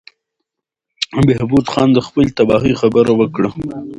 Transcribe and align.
بهبود 1.27 1.65
خان 1.73 1.89
د 1.93 1.99
خپلې 2.07 2.29
تباهۍ 2.37 2.73
خبره 2.81 3.11
وکړه. 3.15 3.49